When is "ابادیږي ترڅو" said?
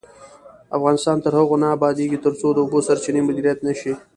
1.77-2.47